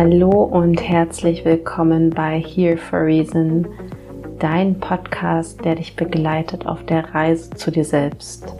Hallo 0.00 0.44
und 0.44 0.80
herzlich 0.80 1.44
willkommen 1.44 2.10
bei 2.10 2.38
Here 2.38 2.76
for 2.76 3.00
Reason, 3.00 3.66
dein 4.38 4.78
Podcast, 4.78 5.64
der 5.64 5.74
dich 5.74 5.96
begleitet 5.96 6.68
auf 6.68 6.86
der 6.86 7.12
Reise 7.12 7.50
zu 7.50 7.72
dir 7.72 7.84
selbst. 7.84 8.54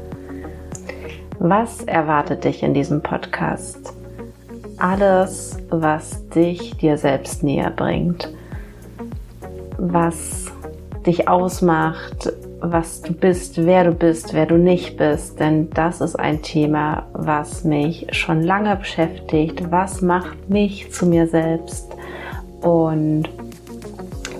Was 1.38 1.84
erwartet 1.84 2.42
dich 2.42 2.64
in 2.64 2.74
diesem 2.74 3.00
Podcast? 3.00 3.92
Alles, 4.78 5.56
was 5.70 6.28
dich 6.30 6.76
dir 6.78 6.98
selbst 6.98 7.44
näher 7.44 7.70
bringt, 7.70 8.34
was 9.76 10.50
dich 11.06 11.28
ausmacht, 11.28 12.32
was 12.60 13.02
du 13.02 13.12
bist, 13.12 13.64
wer 13.64 13.84
du 13.84 13.92
bist, 13.92 14.34
wer 14.34 14.46
du 14.46 14.56
nicht 14.56 14.96
bist, 14.96 15.38
denn 15.40 15.70
das 15.70 16.00
ist 16.00 16.16
ein 16.16 16.42
Thema, 16.42 17.06
was 17.12 17.64
mich 17.64 18.06
schon 18.12 18.42
lange 18.42 18.76
beschäftigt. 18.76 19.70
Was 19.70 20.02
macht 20.02 20.50
mich 20.50 20.90
zu 20.90 21.06
mir 21.06 21.26
selbst 21.26 21.88
und 22.62 23.28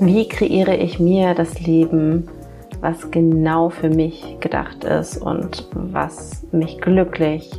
wie 0.00 0.28
kreiere 0.28 0.76
ich 0.76 0.98
mir 0.98 1.34
das 1.34 1.60
Leben, 1.60 2.28
was 2.80 3.10
genau 3.10 3.68
für 3.68 3.90
mich 3.90 4.36
gedacht 4.40 4.84
ist 4.84 5.16
und 5.18 5.68
was 5.72 6.46
mich 6.52 6.80
glücklich 6.80 7.50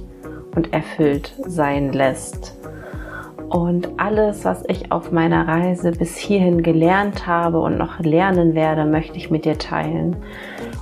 und 0.56 0.74
erfüllt 0.74 1.34
sein 1.46 1.92
lässt. 1.92 2.59
Und 3.50 3.90
alles, 3.98 4.46
was 4.46 4.64
ich 4.68 4.92
auf 4.92 5.12
meiner 5.12 5.48
Reise 5.48 5.92
bis 5.92 6.16
hierhin 6.18 6.62
gelernt 6.62 7.26
habe 7.26 7.60
und 7.60 7.80
noch 7.80 8.00
lernen 8.00 8.54
werde, 8.54 8.86
möchte 8.86 9.18
ich 9.18 9.32
mit 9.32 9.44
dir 9.46 9.58
teilen. 9.58 10.16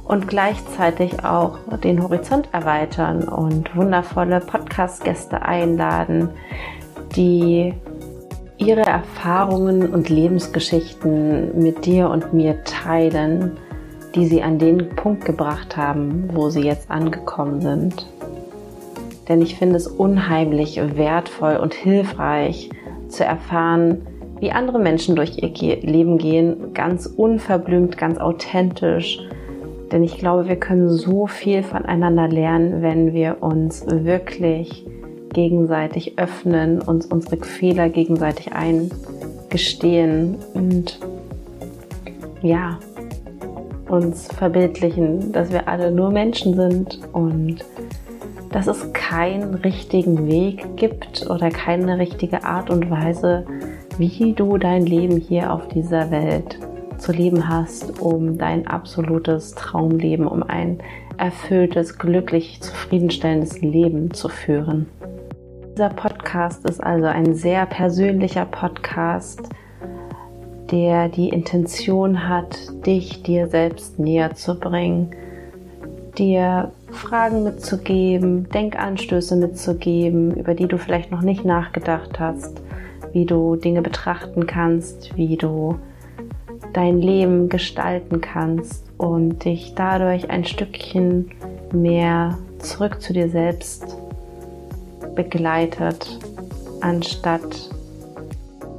Und 0.03 0.27
gleichzeitig 0.27 1.23
auch 1.23 1.59
den 1.83 2.03
Horizont 2.03 2.49
erweitern 2.51 3.23
und 3.23 3.73
wundervolle 3.73 4.41
Podcast-Gäste 4.41 5.43
einladen, 5.43 6.29
die 7.15 7.73
ihre 8.57 8.85
Erfahrungen 8.85 9.93
und 9.93 10.09
Lebensgeschichten 10.09 11.61
mit 11.61 11.85
dir 11.85 12.09
und 12.09 12.33
mir 12.33 12.63
teilen, 12.65 13.57
die 14.13 14.25
sie 14.25 14.43
an 14.43 14.59
den 14.59 14.89
Punkt 14.89 15.23
gebracht 15.23 15.77
haben, 15.77 16.29
wo 16.33 16.49
sie 16.49 16.63
jetzt 16.63 16.91
angekommen 16.91 17.61
sind 17.61 18.16
denn 19.27 19.41
ich 19.41 19.55
finde 19.55 19.75
es 19.75 19.87
unheimlich 19.87 20.79
wertvoll 20.95 21.57
und 21.57 21.73
hilfreich 21.73 22.69
zu 23.07 23.25
erfahren, 23.25 24.07
wie 24.39 24.51
andere 24.51 24.79
Menschen 24.79 25.15
durch 25.15 25.41
ihr 25.41 25.77
Leben 25.81 26.17
gehen, 26.17 26.73
ganz 26.73 27.05
unverblümt, 27.05 27.97
ganz 27.97 28.19
authentisch. 28.19 29.19
Denn 29.91 30.03
ich 30.03 30.17
glaube, 30.17 30.47
wir 30.47 30.57
können 30.57 30.89
so 30.89 31.27
viel 31.27 31.63
voneinander 31.63 32.27
lernen, 32.27 32.81
wenn 32.81 33.13
wir 33.13 33.37
uns 33.41 33.85
wirklich 33.87 34.85
gegenseitig 35.33 36.19
öffnen, 36.19 36.81
uns 36.81 37.05
unsere 37.07 37.37
Fehler 37.37 37.89
gegenseitig 37.89 38.51
eingestehen 38.53 40.35
und 40.53 40.99
ja, 42.41 42.79
uns 43.87 44.27
verbildlichen, 44.27 45.31
dass 45.31 45.51
wir 45.51 45.67
alle 45.67 45.91
nur 45.91 46.11
Menschen 46.11 46.55
sind 46.55 46.99
und 47.13 47.63
dass 48.51 48.67
es 48.67 48.93
keinen 48.93 49.55
richtigen 49.55 50.27
Weg 50.27 50.77
gibt 50.77 51.29
oder 51.29 51.49
keine 51.49 51.97
richtige 51.97 52.43
Art 52.43 52.69
und 52.69 52.89
Weise, 52.89 53.45
wie 53.97 54.33
du 54.33 54.57
dein 54.57 54.85
Leben 54.85 55.17
hier 55.17 55.53
auf 55.53 55.67
dieser 55.67 56.11
Welt 56.11 56.59
zu 56.97 57.11
leben 57.11 57.47
hast, 57.47 57.99
um 58.01 58.37
dein 58.37 58.67
absolutes 58.67 59.53
Traumleben, 59.53 60.27
um 60.27 60.43
ein 60.43 60.79
erfülltes, 61.17 61.97
glücklich, 61.97 62.61
zufriedenstellendes 62.61 63.61
Leben 63.61 64.13
zu 64.13 64.29
führen. 64.29 64.87
Dieser 65.73 65.89
Podcast 65.89 66.67
ist 66.67 66.83
also 66.83 67.05
ein 67.05 67.35
sehr 67.35 67.65
persönlicher 67.65 68.45
Podcast, 68.45 69.41
der 70.71 71.09
die 71.09 71.29
Intention 71.29 72.27
hat, 72.27 72.57
dich 72.85 73.23
dir 73.23 73.47
selbst 73.47 73.99
näher 73.99 74.33
zu 74.33 74.59
bringen, 74.59 75.11
dir 76.17 76.71
Fragen 76.91 77.43
mitzugeben, 77.43 78.49
Denkanstöße 78.49 79.35
mitzugeben, 79.35 80.35
über 80.35 80.53
die 80.53 80.67
du 80.67 80.77
vielleicht 80.77 81.11
noch 81.11 81.21
nicht 81.21 81.45
nachgedacht 81.45 82.19
hast, 82.19 82.61
wie 83.13 83.25
du 83.25 83.55
Dinge 83.55 83.81
betrachten 83.81 84.47
kannst, 84.47 85.15
wie 85.15 85.37
du 85.37 85.77
dein 86.73 87.01
Leben 87.01 87.49
gestalten 87.49 88.21
kannst 88.21 88.85
und 88.97 89.43
dich 89.45 89.73
dadurch 89.75 90.29
ein 90.29 90.45
Stückchen 90.45 91.31
mehr 91.71 92.37
zurück 92.59 93.01
zu 93.01 93.13
dir 93.13 93.29
selbst 93.29 93.97
begleitet, 95.15 96.19
anstatt 96.81 97.69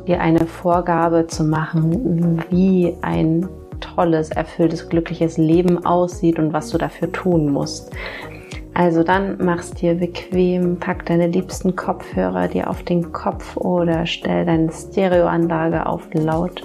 dir 0.07 0.21
eine 0.21 0.47
Vorgabe 0.47 1.27
zu 1.27 1.45
machen, 1.45 2.43
wie 2.51 2.95
ein 3.03 3.49
tolles, 3.99 4.31
erfülltes, 4.31 4.89
glückliches 4.89 5.39
Leben 5.39 5.85
aussieht 5.85 6.39
und 6.39 6.53
was 6.53 6.71
du 6.71 6.79
dafür 6.79 7.11
tun 7.11 7.51
musst. 7.51 7.91
Also 8.73 9.03
dann 9.03 9.39
mach's 9.45 9.73
dir 9.73 9.95
bequem, 9.95 10.79
pack 10.79 11.05
deine 11.07 11.27
liebsten 11.27 11.75
Kopfhörer 11.75 12.47
dir 12.47 12.71
auf 12.71 12.85
den 12.85 13.11
Kopf 13.11 13.57
oder 13.57 14.07
stell 14.07 14.47
deine 14.47 14.71
Stereoanlage 14.71 15.85
auf 15.85 16.07
laut 16.13 16.63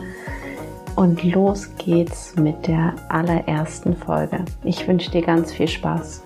und 0.95 1.23
los 1.23 1.71
geht's 1.79 2.35
mit 2.35 2.67
der 2.67 2.93
allerersten 3.09 3.95
Folge. 3.95 4.45
Ich 4.63 4.87
wünsche 4.87 5.09
dir 5.09 5.23
ganz 5.23 5.51
viel 5.51 5.67
Spaß. 5.67 6.21